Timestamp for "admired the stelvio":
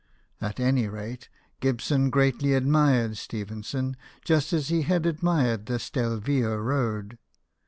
5.05-6.55